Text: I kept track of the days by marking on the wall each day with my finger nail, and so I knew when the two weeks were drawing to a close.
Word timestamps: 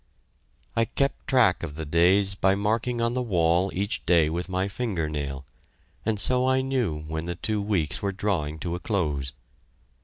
I 0.75 0.85
kept 0.85 1.27
track 1.27 1.61
of 1.61 1.75
the 1.75 1.85
days 1.85 2.33
by 2.33 2.55
marking 2.55 3.01
on 3.01 3.13
the 3.13 3.21
wall 3.21 3.69
each 3.71 4.03
day 4.03 4.29
with 4.31 4.49
my 4.49 4.67
finger 4.67 5.07
nail, 5.07 5.45
and 6.07 6.19
so 6.19 6.49
I 6.49 6.61
knew 6.61 7.01
when 7.01 7.27
the 7.27 7.35
two 7.35 7.61
weeks 7.61 8.01
were 8.01 8.11
drawing 8.11 8.57
to 8.61 8.73
a 8.73 8.79
close. 8.79 9.31